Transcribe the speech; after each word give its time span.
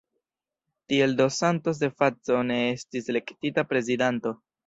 Tiel 0.93 1.13
dos 1.19 1.35
Santos 1.41 1.77
de 1.83 1.91
facto 2.03 2.41
ne 2.49 2.57
estis 2.71 3.13
elektita 3.15 3.67
prezidanto. 3.75 4.35